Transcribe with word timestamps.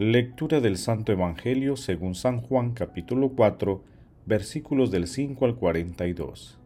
Lectura 0.00 0.60
del 0.60 0.76
Santo 0.76 1.10
Evangelio 1.10 1.76
según 1.76 2.14
San 2.14 2.40
Juan 2.40 2.70
capítulo 2.70 3.30
4 3.30 3.82
versículos 4.26 4.92
del 4.92 5.08
5 5.08 5.44
al 5.44 5.56
42. 5.56 6.56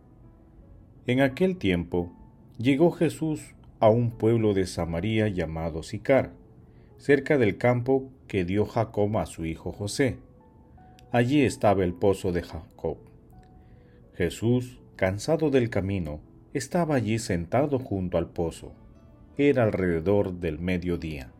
En 1.06 1.22
aquel 1.22 1.56
tiempo 1.56 2.12
llegó 2.58 2.90
Jesús 2.90 3.54
a 3.80 3.88
un 3.88 4.10
pueblo 4.10 4.52
de 4.52 4.66
Samaria 4.66 5.28
llamado 5.28 5.82
Sicar, 5.82 6.34
cerca 6.98 7.38
del 7.38 7.56
campo 7.56 8.10
que 8.28 8.44
dio 8.44 8.66
Jacob 8.66 9.16
a 9.16 9.24
su 9.24 9.46
hijo 9.46 9.72
José. 9.72 10.18
Allí 11.10 11.40
estaba 11.40 11.84
el 11.84 11.94
pozo 11.94 12.32
de 12.32 12.42
Jacob. 12.42 12.98
Jesús, 14.12 14.78
cansado 14.94 15.48
del 15.48 15.70
camino, 15.70 16.20
estaba 16.52 16.96
allí 16.96 17.18
sentado 17.18 17.78
junto 17.78 18.18
al 18.18 18.28
pozo. 18.28 18.74
Era 19.38 19.62
alrededor 19.62 20.34
del 20.34 20.58
mediodía 20.58 21.31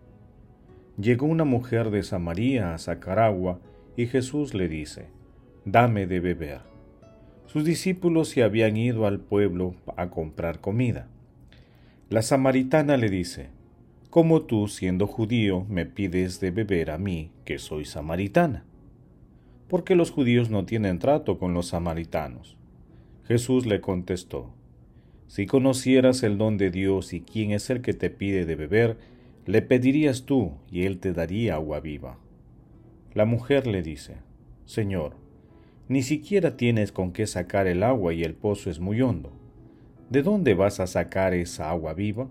llegó 0.99 1.27
una 1.27 1.45
mujer 1.45 1.91
de 1.91 2.03
Samaria 2.03 2.75
a 2.75 2.79
sacar 2.79 3.19
agua 3.19 3.61
y 3.97 4.07
Jesús 4.07 4.55
le 4.55 4.69
dice, 4.69 5.09
Dame 5.65 6.07
de 6.07 6.21
beber. 6.21 6.61
Sus 7.47 7.65
discípulos 7.65 8.29
se 8.29 8.43
habían 8.43 8.77
ido 8.77 9.07
al 9.07 9.21
pueblo 9.21 9.75
a 9.97 10.11
comprar 10.11 10.61
comida. 10.61 11.09
La 12.09 12.23
samaritana 12.23 12.97
le 12.97 13.09
dice, 13.09 13.51
¿Cómo 14.11 14.43
tú, 14.43 14.69
siendo 14.69 15.07
judío, 15.07 15.65
me 15.69 15.87
pides 15.87 16.41
de 16.41 16.51
beber 16.51 16.91
a 16.91 16.99
mí, 16.99 17.31
que 17.45 17.59
soy 17.59 17.85
samaritana? 17.85 18.65
Porque 19.69 19.95
los 19.95 20.11
judíos 20.11 20.51
no 20.51 20.67
tienen 20.67 20.99
trato 20.99 21.39
con 21.39 21.55
los 21.55 21.69
samaritanos. 21.69 22.59
Jesús 23.25 23.65
le 23.65 23.81
contestó, 23.81 24.53
Si 25.29 25.47
conocieras 25.47 26.23
el 26.23 26.37
don 26.37 26.59
de 26.59 26.71
Dios 26.71 27.15
y 27.15 27.23
quién 27.23 27.53
es 27.53 27.71
el 27.71 27.81
que 27.81 27.95
te 27.95 28.11
pide 28.11 28.45
de 28.45 28.57
beber, 28.57 28.99
le 29.45 29.61
pedirías 29.61 30.25
tú 30.25 30.53
y 30.71 30.85
él 30.85 30.99
te 30.99 31.13
daría 31.13 31.55
agua 31.55 31.81
viva. 31.81 32.17
La 33.13 33.25
mujer 33.25 33.67
le 33.67 33.83
dice, 33.83 34.17
Señor, 34.67 35.17
ni 35.89 36.03
siquiera 36.03 36.57
tienes 36.57 36.93
con 36.93 37.13
qué 37.13 37.27
sacar 37.27 37.67
el 37.67 37.83
agua 37.83 38.15
y 38.15 38.23
el 38.23 38.35
pozo 38.35 38.71
es 38.71 38.79
muy 38.79 39.03
hondo. 39.03 39.33
¿De 40.11 40.23
dónde 40.23 40.55
vas 40.55 40.79
a 40.79 40.87
sacar 40.87 41.35
esa 41.35 41.71
agua 41.71 41.93
viva? 41.93 42.29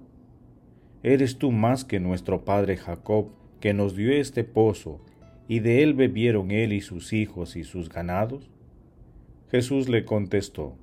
¿Eres 1.04 1.38
tú 1.38 1.52
más 1.52 1.84
que 1.84 2.00
nuestro 2.00 2.46
padre 2.46 2.78
Jacob, 2.78 3.30
que 3.60 3.74
nos 3.74 3.96
dio 3.96 4.12
este 4.12 4.44
pozo, 4.44 5.02
y 5.48 5.60
de 5.60 5.84
él 5.84 5.94
bebieron 5.94 6.52
él 6.52 6.72
y 6.72 6.82
sus 6.82 7.12
hijos 7.12 7.58
y 7.58 7.64
sus 7.64 7.90
ganados? 7.90 8.50
Jesús 9.50 9.90
le 9.90 10.06
contestó, 10.06 10.78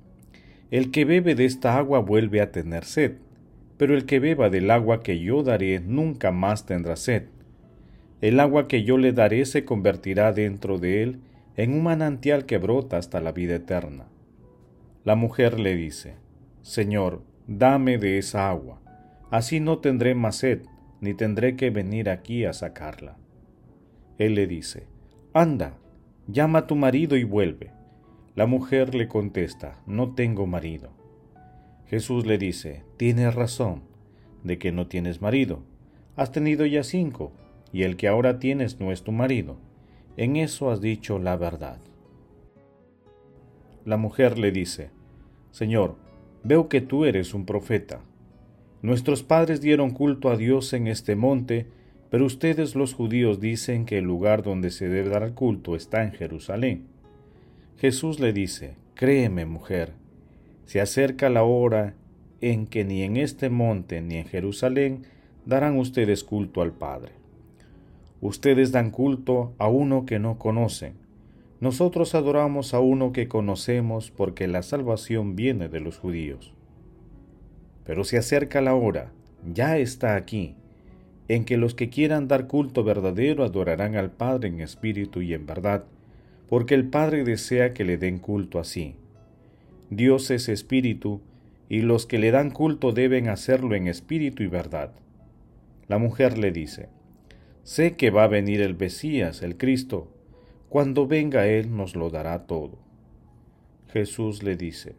El 0.69 0.91
que 0.91 1.05
bebe 1.05 1.33
de 1.33 1.45
esta 1.45 1.77
agua 1.77 1.99
vuelve 1.99 2.39
a 2.39 2.51
tener 2.51 2.85
sed 2.85 3.13
pero 3.79 3.95
el 3.95 4.05
que 4.05 4.19
beba 4.19 4.49
del 4.49 4.71
agua 4.71 5.01
que 5.01 5.21
yo 5.21 5.41
daré 5.41 5.79
nunca 5.79 6.31
más 6.31 6.65
tendrá 6.65 6.97
sed. 6.97 7.27
El 8.19 8.41
agua 8.41 8.67
que 8.67 8.83
yo 8.83 8.97
le 8.97 9.13
daré 9.13 9.45
se 9.45 9.63
convertirá 9.63 10.33
dentro 10.33 10.79
de 10.79 11.01
él 11.01 11.21
en 11.55 11.71
un 11.71 11.83
manantial 11.83 12.45
que 12.45 12.57
brota 12.57 12.97
hasta 12.97 13.21
la 13.21 13.31
vida 13.31 13.55
eterna. 13.55 14.07
La 15.05 15.15
mujer 15.15 15.61
le 15.61 15.77
dice, 15.77 16.15
Señor, 16.61 17.21
dame 17.47 17.97
de 17.97 18.17
esa 18.17 18.49
agua, 18.49 18.81
así 19.31 19.61
no 19.61 19.77
tendré 19.77 20.13
más 20.13 20.35
sed, 20.35 20.63
ni 20.99 21.13
tendré 21.13 21.55
que 21.55 21.69
venir 21.69 22.09
aquí 22.09 22.43
a 22.43 22.51
sacarla. 22.51 23.15
Él 24.17 24.35
le 24.35 24.45
dice, 24.45 24.87
Anda, 25.33 25.77
llama 26.27 26.59
a 26.59 26.67
tu 26.67 26.75
marido 26.75 27.15
y 27.15 27.23
vuelve. 27.23 27.71
La 28.35 28.45
mujer 28.45 28.93
le 28.93 29.07
contesta, 29.07 29.79
No 29.85 30.15
tengo 30.15 30.45
marido. 30.47 30.98
Jesús 31.89 32.27
le 32.27 32.37
dice, 32.37 32.83
tienes 32.97 33.33
razón 33.33 33.81
de 34.43 34.59
que 34.59 34.71
no 34.71 34.85
tienes 34.85 35.21
marido. 35.21 35.63
Has 36.15 36.31
tenido 36.31 36.67
ya 36.67 36.83
cinco, 36.83 37.31
y 37.73 37.81
el 37.81 37.97
que 37.97 38.07
ahora 38.07 38.37
tienes 38.37 38.79
no 38.79 38.91
es 38.91 39.01
tu 39.01 39.11
marido. 39.11 39.57
En 40.15 40.35
eso 40.35 40.69
has 40.69 40.81
dicho 40.81 41.17
la 41.17 41.35
verdad. 41.35 41.79
La 43.85 43.97
mujer 43.97 44.37
le 44.37 44.51
dice, 44.51 44.91
Señor, 45.49 45.95
veo 46.43 46.69
que 46.69 46.81
tú 46.81 47.05
eres 47.05 47.33
un 47.33 47.45
profeta. 47.45 48.01
Nuestros 48.83 49.23
padres 49.23 49.59
dieron 49.59 49.89
culto 49.89 50.29
a 50.29 50.37
Dios 50.37 50.73
en 50.73 50.85
este 50.85 51.15
monte, 51.15 51.65
pero 52.11 52.25
ustedes 52.25 52.75
los 52.75 52.93
judíos 52.93 53.39
dicen 53.39 53.85
que 53.85 53.97
el 53.97 54.05
lugar 54.05 54.43
donde 54.43 54.69
se 54.69 54.89
debe 54.89 55.09
dar 55.09 55.33
culto 55.33 55.75
está 55.75 56.03
en 56.03 56.11
Jerusalén. 56.11 56.85
Jesús 57.77 58.19
le 58.19 58.31
dice, 58.31 58.75
Créeme, 58.93 59.45
mujer, 59.45 59.93
se 60.69 60.81
acerca 60.81 61.31
la 61.31 61.41
hora 61.41 61.95
en 62.41 62.67
que 62.67 62.85
ni 62.85 63.01
en 63.01 63.17
este 63.17 63.49
monte 63.49 64.01
ni 64.01 64.17
en 64.17 64.25
Jerusalén 64.25 65.01
darán 65.43 65.79
ustedes 65.79 66.23
culto 66.23 66.61
al 66.61 66.73
Padre. 66.73 67.13
Ustedes 68.21 68.71
dan 68.71 68.91
culto 68.91 69.55
a 69.57 69.67
uno 69.67 70.05
que 70.05 70.19
no 70.19 70.37
conocen. 70.37 70.93
Nosotros 71.59 72.13
adoramos 72.13 72.75
a 72.75 72.81
uno 72.81 73.13
que 73.13 73.27
conocemos 73.27 74.11
porque 74.11 74.47
la 74.47 74.61
salvación 74.61 75.35
viene 75.35 75.69
de 75.69 75.79
los 75.79 75.97
judíos. 75.97 76.53
Pero 77.83 78.03
se 78.03 78.19
acerca 78.19 78.61
la 78.61 78.75
hora, 78.75 79.11
ya 79.51 79.79
está 79.79 80.15
aquí, 80.15 80.53
en 81.29 81.45
que 81.45 81.57
los 81.57 81.73
que 81.73 81.89
quieran 81.89 82.27
dar 82.27 82.45
culto 82.45 82.83
verdadero 82.83 83.43
adorarán 83.43 83.95
al 83.95 84.11
Padre 84.11 84.49
en 84.49 84.59
espíritu 84.59 85.23
y 85.23 85.33
en 85.33 85.47
verdad, 85.47 85.85
porque 86.47 86.75
el 86.75 86.87
Padre 86.87 87.23
desea 87.23 87.73
que 87.73 87.85
le 87.85 87.97
den 87.97 88.19
culto 88.19 88.59
así. 88.59 88.93
Dios 89.89 90.29
es 90.31 90.49
espíritu, 90.49 91.21
y 91.67 91.81
los 91.81 92.05
que 92.05 92.19
le 92.19 92.31
dan 92.31 92.51
culto 92.51 92.91
deben 92.91 93.29
hacerlo 93.29 93.75
en 93.75 93.87
espíritu 93.87 94.43
y 94.43 94.47
verdad. 94.47 94.91
La 95.87 95.97
mujer 95.97 96.37
le 96.37 96.51
dice, 96.51 96.89
Sé 97.63 97.95
que 97.95 98.09
va 98.09 98.23
a 98.23 98.27
venir 98.27 98.61
el 98.61 98.75
Mesías, 98.75 99.43
el 99.43 99.57
Cristo. 99.57 100.11
Cuando 100.69 101.07
venga 101.07 101.47
Él 101.47 101.75
nos 101.75 101.95
lo 101.95 102.09
dará 102.09 102.45
todo. 102.45 102.79
Jesús 103.91 104.43
le 104.43 104.55
dice, 104.55 104.95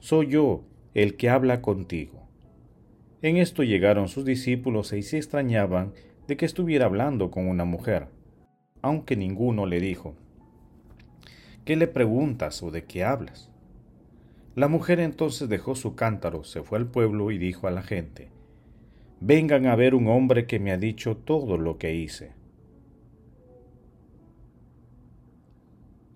Soy 0.00 0.28
yo 0.28 0.64
el 0.94 1.16
que 1.16 1.30
habla 1.30 1.62
contigo. 1.62 2.22
En 3.22 3.36
esto 3.36 3.62
llegaron 3.62 4.08
sus 4.08 4.24
discípulos 4.24 4.92
y 4.92 5.02
se 5.02 5.16
extrañaban 5.16 5.92
de 6.26 6.36
que 6.36 6.44
estuviera 6.44 6.86
hablando 6.86 7.30
con 7.30 7.46
una 7.46 7.64
mujer, 7.64 8.08
aunque 8.80 9.16
ninguno 9.16 9.64
le 9.66 9.80
dijo, 9.80 10.16
¿qué 11.64 11.76
le 11.76 11.86
preguntas 11.86 12.62
o 12.62 12.70
de 12.70 12.84
qué 12.84 13.04
hablas? 13.04 13.51
La 14.54 14.68
mujer 14.68 15.00
entonces 15.00 15.48
dejó 15.48 15.74
su 15.74 15.94
cántaro, 15.94 16.44
se 16.44 16.62
fue 16.62 16.78
al 16.78 16.86
pueblo 16.86 17.30
y 17.30 17.38
dijo 17.38 17.68
a 17.68 17.70
la 17.70 17.82
gente, 17.82 18.28
Vengan 19.20 19.66
a 19.66 19.76
ver 19.76 19.94
un 19.94 20.08
hombre 20.08 20.46
que 20.46 20.58
me 20.58 20.72
ha 20.72 20.76
dicho 20.76 21.16
todo 21.16 21.56
lo 21.56 21.78
que 21.78 21.94
hice. 21.94 22.32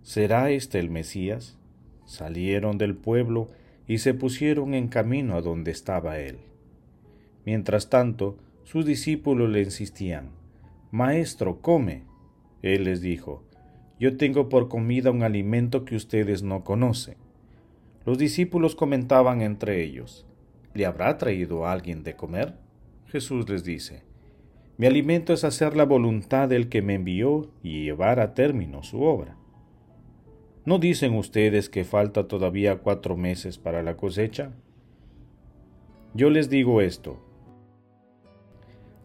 ¿Será 0.02 0.50
este 0.50 0.78
el 0.80 0.90
Mesías? 0.90 1.56
Salieron 2.04 2.78
del 2.78 2.94
pueblo 2.94 3.48
y 3.86 3.98
se 3.98 4.12
pusieron 4.12 4.74
en 4.74 4.88
camino 4.88 5.36
a 5.36 5.40
donde 5.40 5.70
estaba 5.70 6.18
él. 6.18 6.38
Mientras 7.44 7.88
tanto, 7.88 8.36
sus 8.64 8.84
discípulos 8.84 9.48
le 9.50 9.62
insistían, 9.62 10.30
Maestro, 10.90 11.60
come. 11.60 12.02
Él 12.62 12.84
les 12.84 13.00
dijo, 13.00 13.44
Yo 13.98 14.16
tengo 14.16 14.48
por 14.48 14.68
comida 14.68 15.10
un 15.10 15.22
alimento 15.22 15.84
que 15.84 15.96
ustedes 15.96 16.42
no 16.42 16.64
conocen. 16.64 17.25
Los 18.06 18.18
discípulos 18.18 18.76
comentaban 18.76 19.42
entre 19.42 19.82
ellos, 19.82 20.24
¿le 20.74 20.86
habrá 20.86 21.18
traído 21.18 21.66
alguien 21.66 22.04
de 22.04 22.14
comer? 22.14 22.54
Jesús 23.08 23.48
les 23.50 23.64
dice, 23.64 24.04
mi 24.76 24.86
alimento 24.86 25.32
es 25.32 25.42
hacer 25.42 25.76
la 25.76 25.84
voluntad 25.84 26.48
del 26.48 26.68
que 26.68 26.82
me 26.82 26.94
envió 26.94 27.50
y 27.64 27.82
llevar 27.82 28.20
a 28.20 28.32
término 28.32 28.84
su 28.84 29.02
obra. 29.02 29.36
¿No 30.64 30.78
dicen 30.78 31.14
ustedes 31.14 31.68
que 31.68 31.82
falta 31.82 32.28
todavía 32.28 32.78
cuatro 32.78 33.16
meses 33.16 33.58
para 33.58 33.82
la 33.82 33.96
cosecha? 33.96 34.52
Yo 36.14 36.30
les 36.30 36.48
digo 36.48 36.80
esto, 36.80 37.18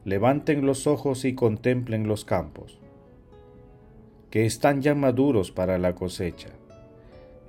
levanten 0.06 0.63
los 0.63 0.86
ojos 0.86 1.25
y 1.25 1.33
contemplen 1.33 2.07
los 2.07 2.24
campos, 2.24 2.80
que 4.30 4.45
están 4.45 4.83
ya 4.83 4.94
maduros 4.94 5.51
para 5.51 5.80
la 5.80 5.95
cosecha. 5.95 6.50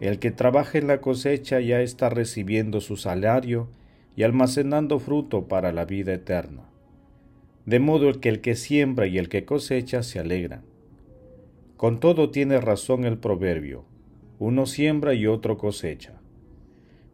El 0.03 0.19
que 0.19 0.33
trabaja 0.33 0.79
en 0.79 0.89
la 0.89 1.01
cosecha 1.01 1.61
ya 1.61 1.81
está 1.81 2.09
recibiendo 2.09 2.81
su 2.81 2.97
salario 2.97 3.69
y 4.17 4.25
almacenando 4.25 4.99
fruto 4.99 5.47
para 5.47 5.71
la 5.71 5.85
vida 5.85 6.13
eterna. 6.13 6.65
De 7.67 7.79
modo 7.79 8.19
que 8.19 8.29
el 8.29 8.41
que 8.41 8.57
siembra 8.57 9.07
y 9.07 9.17
el 9.17 9.29
que 9.29 9.45
cosecha 9.45 10.03
se 10.03 10.19
alegran. 10.19 10.63
Con 11.77 12.01
todo 12.01 12.31
tiene 12.31 12.61
razón 12.61 13.05
el 13.05 13.17
proverbio, 13.17 13.85
uno 14.41 14.67
siembra 14.67 15.15
y 15.15 15.29
otro 15.29 15.57
cosecha. 15.57 16.21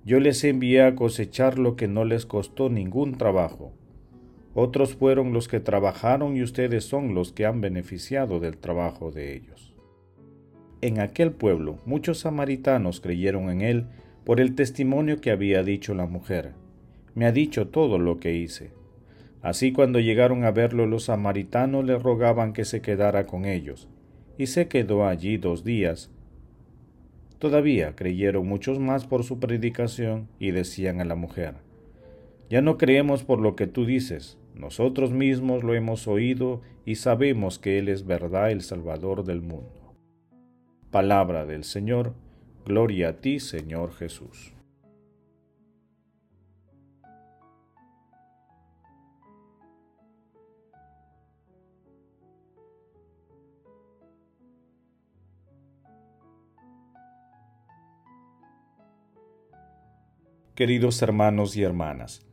Yo 0.07 0.19
les 0.19 0.43
envié 0.45 0.81
a 0.83 0.95
cosechar 0.95 1.59
lo 1.59 1.77
que 1.77 1.89
no 1.89 2.07
les 2.07 2.25
costó 2.25 2.71
ningún 2.71 3.19
trabajo. 3.19 3.71
Otros 4.55 4.95
fueron 4.95 5.35
los 5.35 5.47
que 5.47 5.61
trabajaron 5.61 6.39
y 6.39 6.43
ustedes 6.43 6.87
son 6.87 7.15
los 7.15 7.35
que 7.35 7.45
han 7.45 7.61
beneficiado 7.61 8.41
del 8.41 8.57
trabajo 8.57 9.11
de 9.11 9.35
ellos. 9.35 9.75
En 10.81 11.01
aquel 11.01 11.33
pueblo 11.33 11.79
muchos 11.87 12.21
samaritanos 12.21 13.01
creyeron 13.01 13.51
en 13.51 13.63
él 13.63 13.87
por 14.25 14.41
el 14.41 14.55
testimonio 14.55 15.21
que 15.21 15.33
había 15.33 15.65
dicho 15.65 15.93
la 15.93 16.07
mujer. 16.07 16.53
Me 17.17 17.27
ha 17.27 17.33
dicho 17.33 17.67
todo 17.67 17.99
lo 17.99 18.21
que 18.21 18.35
hice. 18.35 18.71
Así 19.43 19.73
cuando 19.73 19.99
llegaron 19.99 20.45
a 20.45 20.53
verlo 20.53 20.87
los 20.87 21.05
samaritanos 21.05 21.85
le 21.85 21.99
rogaban 21.99 22.53
que 22.53 22.65
se 22.65 22.81
quedara 22.81 23.27
con 23.27 23.45
ellos, 23.45 23.89
y 24.37 24.47
se 24.47 24.69
quedó 24.69 25.05
allí 25.05 25.37
dos 25.37 25.65
días. 25.65 26.13
Todavía 27.41 27.97
creyeron 27.97 28.47
muchos 28.47 28.79
más 28.79 29.05
por 29.05 29.25
su 29.25 29.41
predicación 29.41 30.29
y 30.39 30.53
decían 30.53 31.01
a 31.01 31.05
la 31.05 31.17
mujer, 31.17 31.55
Ya 32.51 32.63
no 32.63 32.79
creemos 32.79 33.25
por 33.25 33.41
lo 33.41 33.57
que 33.57 33.67
tú 33.67 33.85
dices, 33.85 34.39
nosotros 34.55 35.11
mismos 35.11 35.65
lo 35.65 35.75
hemos 35.75 36.07
oído 36.07 36.63
y 36.85 36.97
sabemos 36.97 37.59
que 37.59 37.79
Él 37.79 37.89
es 37.89 38.07
verdad 38.07 38.53
el 38.53 38.63
Salvador 38.63 39.25
del 39.25 39.41
mundo. 39.41 39.78
Palabra 40.91 41.45
del 41.45 41.65
Señor, 41.65 42.15
gloria 42.65 43.11
a 43.11 43.13
ti 43.21 43.41
Señor 43.41 43.93
Jesús. 43.93 44.55
Queridos 60.55 61.03
hermanos 61.03 61.55
y 61.59 61.65
hermanas, 61.65 62.27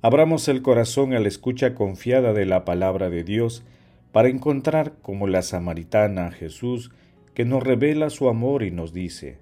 abramos 0.00 0.48
el 0.48 0.62
corazón 0.62 1.12
a 1.12 1.20
la 1.20 1.28
escucha 1.28 1.74
confiada 1.74 2.32
de 2.32 2.46
la 2.46 2.64
palabra 2.64 3.10
de 3.10 3.22
Dios 3.22 3.64
para 4.12 4.30
encontrar 4.30 4.94
como 5.02 5.26
la 5.26 5.42
samaritana 5.42 6.30
Jesús 6.30 6.90
que 7.34 7.44
nos 7.44 7.62
revela 7.62 8.10
su 8.10 8.28
amor 8.28 8.62
y 8.62 8.70
nos 8.70 8.92
dice, 8.92 9.38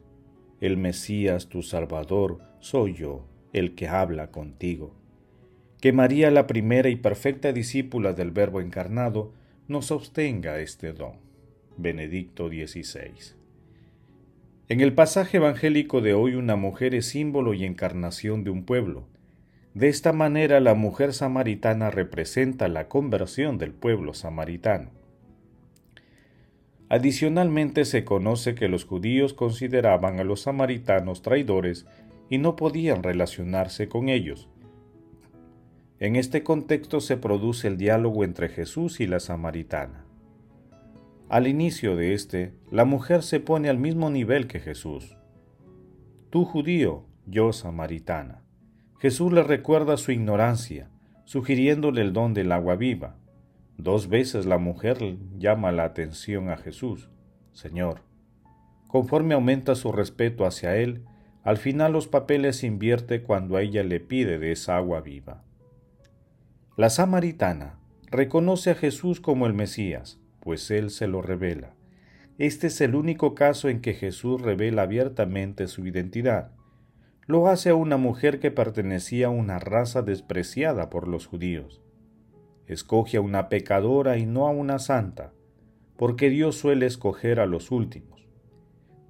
El 0.60 0.76
Mesías 0.76 1.48
tu 1.48 1.62
Salvador 1.62 2.40
soy 2.60 2.94
yo, 2.94 3.26
el 3.52 3.74
que 3.74 3.88
habla 3.88 4.30
contigo. 4.30 4.94
Que 5.80 5.92
María, 5.92 6.30
la 6.30 6.46
primera 6.46 6.88
y 6.88 6.96
perfecta 6.96 7.52
discípula 7.52 8.12
del 8.12 8.30
Verbo 8.30 8.60
encarnado, 8.60 9.32
nos 9.68 9.90
obtenga 9.90 10.60
este 10.60 10.92
don. 10.92 11.26
Benedicto 11.76 12.48
XVI. 12.48 13.36
En 14.68 14.80
el 14.80 14.94
pasaje 14.94 15.36
evangélico 15.36 16.00
de 16.00 16.14
hoy 16.14 16.34
una 16.34 16.56
mujer 16.56 16.94
es 16.94 17.06
símbolo 17.06 17.52
y 17.52 17.64
encarnación 17.64 18.44
de 18.44 18.50
un 18.50 18.64
pueblo. 18.64 19.06
De 19.74 19.88
esta 19.88 20.12
manera 20.12 20.58
la 20.58 20.74
mujer 20.74 21.12
samaritana 21.12 21.90
representa 21.90 22.66
la 22.68 22.88
conversión 22.88 23.58
del 23.58 23.72
pueblo 23.72 24.14
samaritano. 24.14 24.90
Adicionalmente 26.88 27.84
se 27.84 28.04
conoce 28.04 28.54
que 28.54 28.68
los 28.68 28.84
judíos 28.84 29.34
consideraban 29.34 30.20
a 30.20 30.24
los 30.24 30.42
samaritanos 30.42 31.22
traidores 31.22 31.86
y 32.30 32.38
no 32.38 32.54
podían 32.54 33.02
relacionarse 33.02 33.88
con 33.88 34.08
ellos. 34.08 34.48
En 35.98 36.14
este 36.14 36.42
contexto 36.42 37.00
se 37.00 37.16
produce 37.16 37.68
el 37.68 37.76
diálogo 37.76 38.22
entre 38.22 38.48
Jesús 38.48 39.00
y 39.00 39.06
la 39.06 39.18
samaritana. 39.18 40.04
Al 41.28 41.48
inicio 41.48 41.96
de 41.96 42.14
este, 42.14 42.52
la 42.70 42.84
mujer 42.84 43.22
se 43.22 43.40
pone 43.40 43.68
al 43.68 43.78
mismo 43.78 44.10
nivel 44.10 44.46
que 44.46 44.60
Jesús. 44.60 45.16
Tú 46.30 46.44
judío, 46.44 47.04
yo 47.26 47.52
samaritana. 47.52 48.44
Jesús 49.00 49.32
le 49.32 49.42
recuerda 49.42 49.96
su 49.96 50.12
ignorancia, 50.12 50.90
sugiriéndole 51.24 52.02
el 52.02 52.12
don 52.12 52.32
del 52.32 52.52
agua 52.52 52.76
viva. 52.76 53.16
Dos 53.78 54.08
veces 54.08 54.46
la 54.46 54.58
mujer 54.58 54.98
llama 55.38 55.72
la 55.72 55.84
atención 55.84 56.48
a 56.48 56.56
Jesús. 56.56 57.10
Señor, 57.52 58.02
conforme 58.86 59.34
aumenta 59.34 59.74
su 59.74 59.92
respeto 59.92 60.46
hacia 60.46 60.76
él, 60.76 61.04
al 61.42 61.58
final 61.58 61.92
los 61.92 62.08
papeles 62.08 62.64
invierte 62.64 63.22
cuando 63.22 63.56
a 63.56 63.62
ella 63.62 63.84
le 63.84 64.00
pide 64.00 64.38
de 64.38 64.52
esa 64.52 64.76
agua 64.76 65.00
viva. 65.00 65.44
La 66.76 66.90
samaritana 66.90 67.78
reconoce 68.10 68.70
a 68.70 68.74
Jesús 68.74 69.20
como 69.20 69.46
el 69.46 69.54
Mesías, 69.54 70.20
pues 70.40 70.70
Él 70.70 70.90
se 70.90 71.06
lo 71.06 71.22
revela. 71.22 71.74
Este 72.38 72.66
es 72.66 72.80
el 72.80 72.94
único 72.94 73.34
caso 73.34 73.68
en 73.68 73.80
que 73.80 73.94
Jesús 73.94 74.42
revela 74.42 74.82
abiertamente 74.82 75.68
su 75.68 75.86
identidad. 75.86 76.50
Lo 77.26 77.48
hace 77.48 77.70
a 77.70 77.74
una 77.74 77.96
mujer 77.96 78.40
que 78.40 78.50
pertenecía 78.50 79.28
a 79.28 79.30
una 79.30 79.58
raza 79.58 80.02
despreciada 80.02 80.90
por 80.90 81.08
los 81.08 81.26
judíos. 81.26 81.80
Escoge 82.66 83.16
a 83.16 83.20
una 83.20 83.48
pecadora 83.48 84.18
y 84.18 84.26
no 84.26 84.46
a 84.46 84.50
una 84.50 84.78
santa, 84.78 85.32
porque 85.96 86.30
Dios 86.30 86.56
suele 86.56 86.86
escoger 86.86 87.40
a 87.40 87.46
los 87.46 87.70
últimos. 87.70 88.26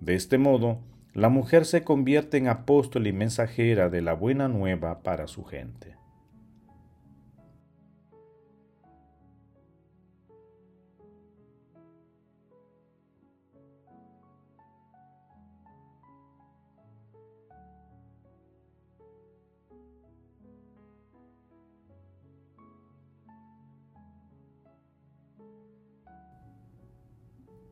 De 0.00 0.14
este 0.14 0.38
modo, 0.38 0.80
la 1.14 1.30
mujer 1.30 1.64
se 1.64 1.82
convierte 1.82 2.36
en 2.36 2.48
apóstol 2.48 3.06
y 3.06 3.12
mensajera 3.12 3.88
de 3.88 4.02
la 4.02 4.12
buena 4.12 4.48
nueva 4.48 5.02
para 5.02 5.26
su 5.26 5.44
gente. 5.44 5.95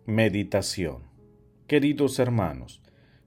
Meditación 0.06 0.98
Queridos 1.66 2.18
hermanos, 2.18 2.82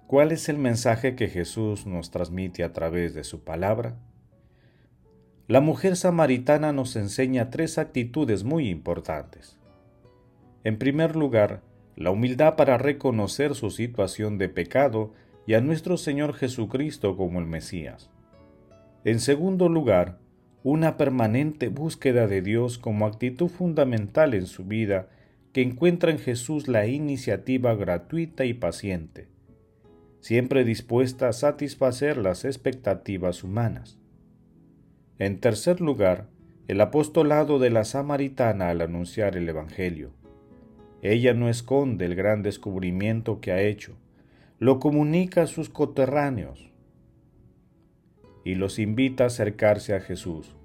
¿cuál 0.05 0.31
es 0.31 0.47
el 0.47 0.59
mensaje 0.59 1.15
que 1.15 1.27
Jesús 1.27 1.87
nos 1.87 2.11
transmite 2.11 2.63
a 2.63 2.71
través 2.71 3.15
de 3.15 3.23
su 3.23 3.43
palabra? 3.43 3.97
La 5.47 5.59
mujer 5.59 5.95
samaritana 5.95 6.73
nos 6.73 6.95
enseña 6.95 7.49
tres 7.49 7.79
actitudes 7.79 8.43
muy 8.43 8.69
importantes. 8.69 9.57
En 10.63 10.77
primer 10.77 11.15
lugar, 11.15 11.63
la 11.95 12.11
humildad 12.11 12.55
para 12.55 12.77
reconocer 12.77 13.55
su 13.55 13.71
situación 13.71 14.37
de 14.37 14.47
pecado 14.47 15.13
y 15.47 15.55
a 15.55 15.61
nuestro 15.61 15.97
Señor 15.97 16.35
Jesucristo 16.35 17.17
como 17.17 17.39
el 17.39 17.47
Mesías. 17.47 18.11
En 19.03 19.19
segundo 19.19 19.67
lugar, 19.67 20.19
una 20.61 20.95
permanente 20.95 21.69
búsqueda 21.69 22.27
de 22.27 22.43
Dios 22.43 22.77
como 22.77 23.07
actitud 23.07 23.47
fundamental 23.47 24.35
en 24.35 24.45
su 24.45 24.63
vida 24.63 25.09
que 25.57 25.63
encuentra 25.63 26.11
en 26.11 26.19
Jesús 26.19 26.67
la 26.67 26.85
iniciativa 26.85 27.73
gratuita 27.73 28.45
y 28.45 28.53
paciente, 28.53 29.27
siempre 30.19 30.63
dispuesta 30.63 31.29
a 31.29 31.33
satisfacer 31.33 32.17
las 32.17 32.45
expectativas 32.45 33.43
humanas. 33.43 33.97
En 35.17 35.39
tercer 35.39 35.81
lugar, 35.81 36.27
el 36.67 36.79
apostolado 36.79 37.57
de 37.57 37.71
la 37.71 37.85
samaritana 37.85 38.69
al 38.69 38.81
anunciar 38.81 39.35
el 39.35 39.49
Evangelio. 39.49 40.11
Ella 41.01 41.33
no 41.33 41.49
esconde 41.49 42.05
el 42.05 42.13
gran 42.13 42.43
descubrimiento 42.43 43.41
que 43.41 43.51
ha 43.51 43.59
hecho, 43.59 43.97
lo 44.59 44.79
comunica 44.79 45.41
a 45.41 45.47
sus 45.47 45.69
coterráneos 45.69 46.71
y 48.45 48.53
los 48.53 48.77
invita 48.77 49.23
a 49.23 49.27
acercarse 49.27 49.95
a 49.95 50.01
Jesús. 50.01 50.55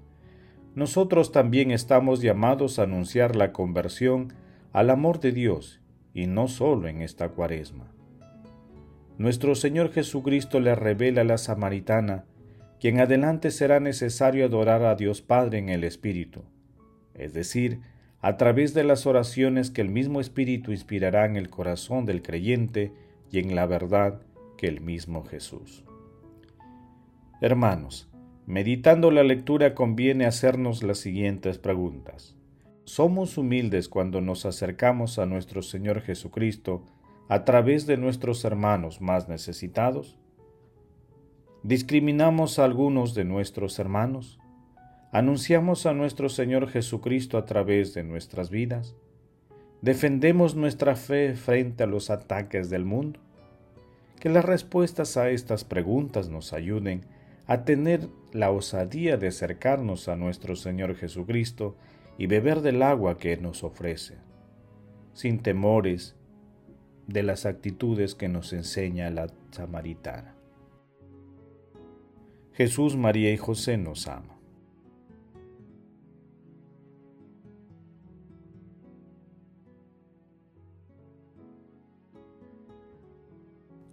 Nosotros 0.75 1.31
también 1.31 1.71
estamos 1.71 2.21
llamados 2.21 2.77
a 2.77 2.83
anunciar 2.83 3.35
la 3.35 3.53
conversión 3.53 4.33
al 4.73 4.89
amor 4.89 5.19
de 5.19 5.31
Dios 5.31 5.79
y 6.13 6.27
no 6.27 6.47
solo 6.47 6.87
en 6.87 7.01
esta 7.01 7.29
cuaresma. 7.29 7.93
Nuestro 9.17 9.53
Señor 9.55 9.91
Jesucristo 9.91 10.59
le 10.59 10.75
revela 10.75 11.21
a 11.21 11.25
la 11.25 11.37
samaritana 11.37 12.25
que 12.79 12.89
en 12.89 12.99
adelante 12.99 13.51
será 13.51 13.79
necesario 13.79 14.45
adorar 14.45 14.83
a 14.83 14.95
Dios 14.95 15.21
Padre 15.21 15.59
en 15.59 15.69
el 15.69 15.83
Espíritu, 15.83 16.43
es 17.13 17.33
decir, 17.33 17.79
a 18.19 18.37
través 18.37 18.73
de 18.73 18.83
las 18.83 19.05
oraciones 19.05 19.69
que 19.69 19.81
el 19.81 19.89
mismo 19.89 20.19
Espíritu 20.19 20.71
inspirará 20.71 21.25
en 21.25 21.35
el 21.35 21.49
corazón 21.49 22.05
del 22.05 22.21
creyente 22.21 22.91
y 23.31 23.39
en 23.39 23.55
la 23.55 23.67
verdad 23.67 24.21
que 24.57 24.67
el 24.67 24.81
mismo 24.81 25.23
Jesús. 25.23 25.83
Hermanos, 27.41 28.09
meditando 28.45 29.11
la 29.11 29.23
lectura 29.23 29.75
conviene 29.75 30.25
hacernos 30.25 30.81
las 30.83 30.97
siguientes 30.97 31.59
preguntas. 31.59 32.35
Somos 32.85 33.37
humildes 33.37 33.87
cuando 33.87 34.19
nos 34.19 34.45
acercamos 34.45 35.17
a 35.17 35.25
nuestro 35.25 35.61
Señor 35.61 36.01
Jesucristo 36.01 36.83
a 37.29 37.45
través 37.45 37.87
de 37.87 37.95
nuestros 37.95 38.43
hermanos 38.43 38.99
más 38.99 39.29
necesitados. 39.29 40.17
¿Discriminamos 41.63 42.59
a 42.59 42.65
algunos 42.65 43.13
de 43.13 43.23
nuestros 43.23 43.79
hermanos? 43.79 44.37
¿Anunciamos 45.13 45.85
a 45.85 45.93
nuestro 45.93 46.27
Señor 46.27 46.67
Jesucristo 46.67 47.37
a 47.37 47.45
través 47.45 47.93
de 47.93 48.03
nuestras 48.03 48.49
vidas? 48.49 48.95
¿Defendemos 49.81 50.55
nuestra 50.55 50.97
fe 50.97 51.35
frente 51.35 51.83
a 51.83 51.87
los 51.87 52.09
ataques 52.09 52.69
del 52.69 52.83
mundo? 52.83 53.21
Que 54.19 54.27
las 54.27 54.43
respuestas 54.43 55.15
a 55.15 55.29
estas 55.29 55.63
preguntas 55.63 56.27
nos 56.27 56.51
ayuden 56.51 57.05
a 57.47 57.63
tener 57.63 58.09
la 58.33 58.51
osadía 58.51 59.15
de 59.15 59.27
acercarnos 59.27 60.09
a 60.09 60.17
nuestro 60.17 60.57
Señor 60.57 60.95
Jesucristo 60.95 61.77
y 62.17 62.27
beber 62.27 62.61
del 62.61 62.81
agua 62.81 63.17
que 63.17 63.37
nos 63.37 63.63
ofrece, 63.63 64.17
sin 65.13 65.39
temores 65.39 66.15
de 67.07 67.23
las 67.23 67.45
actitudes 67.45 68.15
que 68.15 68.29
nos 68.29 68.53
enseña 68.53 69.09
la 69.09 69.27
samaritana. 69.51 70.35
Jesús, 72.53 72.95
María 72.95 73.31
y 73.31 73.37
José 73.37 73.77
nos 73.77 74.07
ama. 74.07 74.37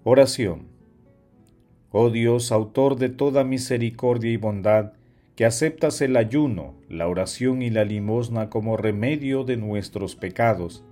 Oración. 0.03 0.69
Oh 1.91 2.11
Dios, 2.11 2.53
autor 2.53 2.97
de 2.97 3.11
toda 3.11 3.45
misericordia 3.45 4.31
y 4.31 4.37
bondad, 4.37 4.93
que 5.37 5.45
aceptas 5.45 6.01
el 6.01 6.17
ayuno, 6.17 6.80
la 6.91 7.07
oración 7.07 7.63
y 7.63 7.71
la 7.71 7.85
limosna 7.85 8.51
como 8.51 8.77
remedio 8.77 9.45
de 9.45 9.57
nuestros 9.57 10.17
pecados. 10.17 10.85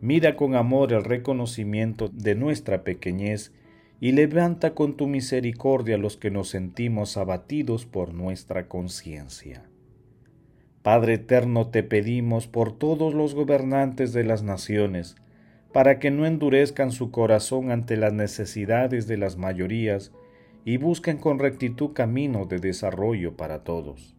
Mira 0.00 0.36
con 0.36 0.54
amor 0.54 0.94
el 0.94 1.04
reconocimiento 1.04 2.08
de 2.08 2.34
nuestra 2.34 2.82
pequeñez 2.82 3.52
y 4.00 4.12
levanta 4.12 4.74
con 4.74 4.96
tu 4.96 5.06
misericordia 5.06 5.98
los 5.98 6.16
que 6.16 6.30
nos 6.30 6.48
sentimos 6.48 7.18
abatidos 7.18 7.84
por 7.84 8.14
nuestra 8.14 8.66
conciencia. 8.66 9.68
Padre 10.82 11.14
eterno, 11.14 11.68
te 11.68 11.82
pedimos 11.82 12.46
por 12.46 12.72
todos 12.72 13.12
los 13.12 13.34
gobernantes 13.34 14.14
de 14.14 14.24
las 14.24 14.42
naciones, 14.42 15.16
para 15.72 15.98
que 15.98 16.10
no 16.10 16.24
endurezcan 16.24 16.90
su 16.90 17.10
corazón 17.10 17.70
ante 17.70 17.96
las 17.96 18.12
necesidades 18.12 19.06
de 19.06 19.18
las 19.18 19.36
mayorías, 19.36 20.12
y 20.64 20.78
busquen 20.78 21.18
con 21.18 21.38
rectitud 21.38 21.92
camino 21.92 22.46
de 22.46 22.58
desarrollo 22.58 23.36
para 23.36 23.64
todos. 23.64 24.14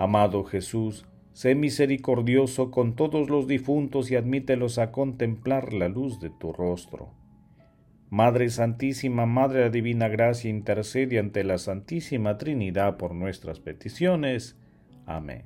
Amado 0.00 0.44
Jesús, 0.44 1.04
sé 1.34 1.54
misericordioso 1.54 2.70
con 2.70 2.96
todos 2.96 3.28
los 3.28 3.46
difuntos 3.46 4.10
y 4.10 4.16
admítelos 4.16 4.78
a 4.78 4.92
contemplar 4.92 5.74
la 5.74 5.90
luz 5.90 6.20
de 6.20 6.30
tu 6.30 6.54
rostro. 6.54 7.12
Madre 8.08 8.48
Santísima, 8.48 9.26
Madre 9.26 9.64
de 9.64 9.70
Divina 9.70 10.08
Gracia, 10.08 10.48
intercede 10.48 11.18
ante 11.18 11.44
la 11.44 11.58
Santísima 11.58 12.38
Trinidad 12.38 12.96
por 12.96 13.14
nuestras 13.14 13.60
peticiones. 13.60 14.56
Amén. 15.04 15.44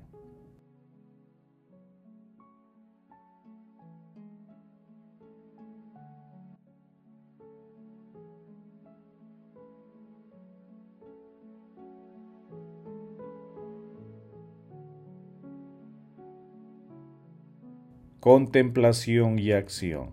Contemplación 18.25 19.39
y 19.39 19.53
acción. 19.53 20.09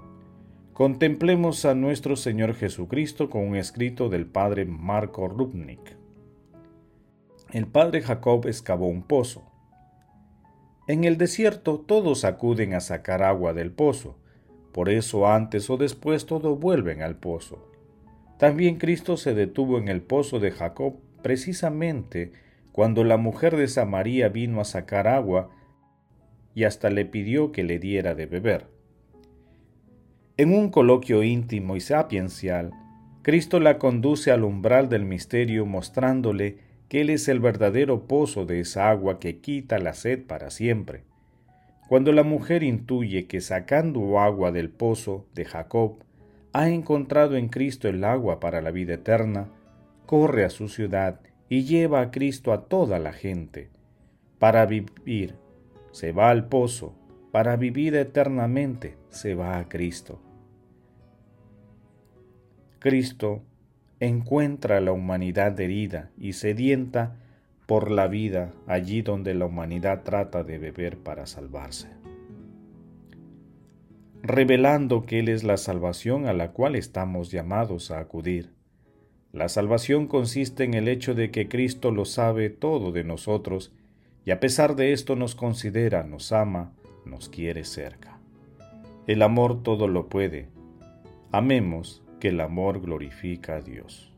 Contemplemos 0.74 1.64
a 1.64 1.76
nuestro 1.76 2.18
Señor 2.18 2.56
Jesucristo 2.56 3.30
con 3.30 3.48
un 3.48 3.56
escrito 3.56 4.10
del 4.10 4.26
padre 4.26 4.66
Marco 4.66 5.30
Rubnik. 5.30 5.96
El 7.54 7.68
padre 7.68 8.02
Jacob 8.02 8.48
excavó 8.48 8.88
un 8.88 9.04
pozo. 9.04 9.50
En 10.90 11.06
el 11.06 11.18
desierto 11.18 11.80
todos 11.80 12.26
acuden 12.26 12.74
a 12.74 12.82
sacar 12.82 13.24
agua 13.24 13.54
del 13.54 13.72
pozo, 13.72 14.18
por 14.74 14.90
eso 14.90 15.26
antes 15.30 15.70
o 15.70 15.78
después 15.78 16.26
todos 16.26 16.60
vuelven 16.60 17.04
al 17.04 17.16
pozo. 17.16 17.66
También 18.38 18.76
Cristo 18.76 19.16
se 19.16 19.34
detuvo 19.34 19.78
en 19.78 19.88
el 19.88 20.02
pozo 20.02 20.42
de 20.42 20.52
Jacob 20.52 20.96
precisamente 21.22 22.34
cuando 22.74 23.06
la 23.06 23.16
mujer 23.16 23.56
de 23.56 23.70
Samaría 23.70 24.28
vino 24.28 24.60
a 24.60 24.66
sacar 24.66 25.08
agua 25.08 25.50
y 26.54 26.64
hasta 26.66 26.90
le 26.90 27.06
pidió 27.06 27.52
que 27.52 27.64
le 27.64 27.80
diera 27.80 28.16
de 28.16 28.26
beber. 28.26 28.68
En 30.38 30.54
un 30.54 30.70
coloquio 30.70 31.24
íntimo 31.24 31.76
y 31.76 31.82
sapiencial, 31.82 32.72
Cristo 33.22 33.60
la 33.60 33.78
conduce 33.78 34.32
al 34.32 34.44
umbral 34.44 34.90
del 34.90 35.06
misterio 35.06 35.66
mostrándole 35.66 36.58
que 36.88 37.02
Él 37.02 37.10
es 37.10 37.28
el 37.28 37.40
verdadero 37.40 38.08
pozo 38.08 38.46
de 38.46 38.60
esa 38.60 38.90
agua 38.90 39.20
que 39.20 39.38
quita 39.40 39.78
la 39.78 39.94
sed 39.94 40.26
para 40.26 40.50
siempre. 40.50 41.04
Cuando 41.88 42.12
la 42.12 42.24
mujer 42.24 42.64
intuye 42.64 43.28
que 43.28 43.42
sacando 43.42 44.20
agua 44.20 44.52
del 44.52 44.70
pozo 44.70 45.28
de 45.36 45.46
Jacob, 45.46 46.04
ha 46.54 46.70
encontrado 46.70 47.36
en 47.38 47.50
Cristo 47.50 47.88
el 47.88 48.04
agua 48.04 48.40
para 48.40 48.62
la 48.62 48.72
vida 48.72 48.96
eterna, 48.96 49.50
corre 50.06 50.44
a 50.44 50.50
su 50.50 50.68
ciudad 50.68 51.22
y 51.48 51.64
lleva 51.64 52.02
a 52.02 52.12
Cristo 52.12 52.52
a 52.54 52.66
toda 52.66 53.00
la 53.00 53.14
gente, 53.14 53.70
para 54.40 54.66
vivir 54.66 55.36
se 55.92 56.12
va 56.12 56.30
al 56.30 56.48
pozo, 56.48 56.96
para 57.32 57.56
vivir 57.56 57.96
eternamente 57.96 58.98
se 59.10 59.36
va 59.36 59.58
a 59.58 59.70
Cristo. 59.70 60.20
Cristo 62.80 63.44
encuentra 64.00 64.78
a 64.78 64.82
la 64.82 64.92
humanidad 64.92 65.58
herida 65.60 66.12
y 66.18 66.34
sedienta 66.34 67.16
por 67.68 67.92
la 67.92 68.08
vida 68.08 68.52
allí 68.68 69.02
donde 69.02 69.34
la 69.34 69.46
humanidad 69.46 70.04
trata 70.04 70.44
de 70.44 70.58
beber 70.58 70.98
para 70.98 71.26
salvarse, 71.26 71.88
revelando 74.24 75.06
que 75.06 75.20
Él 75.20 75.30
es 75.30 75.44
la 75.44 75.58
salvación 75.58 76.26
a 76.26 76.34
la 76.34 76.52
cual 76.52 76.76
estamos 76.76 77.32
llamados 77.32 77.92
a 77.92 78.00
acudir. 78.00 78.52
La 79.32 79.48
salvación 79.48 80.08
consiste 80.08 80.64
en 80.66 80.74
el 80.74 80.90
hecho 80.90 81.14
de 81.14 81.32
que 81.32 81.48
Cristo 81.48 81.92
lo 81.92 82.04
sabe 82.04 82.50
todo 82.50 82.92
de 82.92 83.06
nosotros 83.06 83.72
y 84.26 84.32
a 84.32 84.40
pesar 84.40 84.76
de 84.76 84.94
esto 84.94 85.16
nos 85.16 85.36
considera, 85.36 86.04
nos 86.04 86.32
ama, 86.32 86.74
nos 87.06 87.30
quiere 87.30 87.64
cerca. 87.64 88.20
El 89.08 89.24
amor 89.24 89.64
todo 89.64 89.88
lo 89.88 90.10
puede. 90.10 90.50
Amemos 91.32 92.04
que 92.20 92.30
el 92.30 92.40
amor 92.40 92.82
glorifica 92.82 93.56
a 93.56 93.62
Dios. 93.62 94.14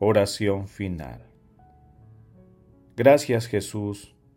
Oración 0.00 0.66
final. 0.68 1.22
Gracias 2.96 3.46
Jesús 3.46 4.13